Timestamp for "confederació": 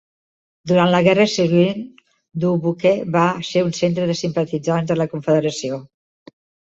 5.13-5.79